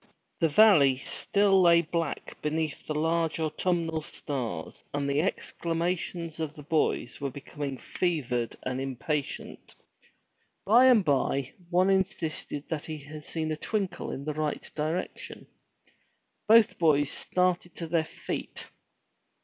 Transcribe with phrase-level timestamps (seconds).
[0.39, 6.63] The valley still lay black beneath the large autumnal stars and the exclamations of the
[6.63, 9.75] boys were becoming fevered and 237 MY BOOK HOUSE impatient.
[10.65, 15.45] By and by one insisted that he had seen a twinkle in the right direction.
[16.47, 18.65] Both boys started to their feet.